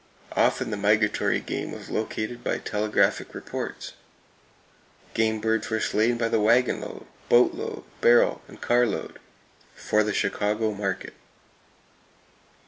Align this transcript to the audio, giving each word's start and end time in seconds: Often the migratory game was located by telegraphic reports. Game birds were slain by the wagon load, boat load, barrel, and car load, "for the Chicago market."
Often 0.35 0.71
the 0.71 0.77
migratory 0.77 1.39
game 1.39 1.71
was 1.71 1.91
located 1.91 2.43
by 2.43 2.57
telegraphic 2.57 3.35
reports. 3.35 3.93
Game 5.13 5.39
birds 5.39 5.69
were 5.69 5.79
slain 5.79 6.17
by 6.17 6.27
the 6.27 6.41
wagon 6.41 6.81
load, 6.81 7.05
boat 7.29 7.53
load, 7.53 7.83
barrel, 8.01 8.41
and 8.47 8.59
car 8.59 8.87
load, 8.87 9.19
"for 9.75 10.03
the 10.03 10.11
Chicago 10.11 10.71
market." 10.71 11.13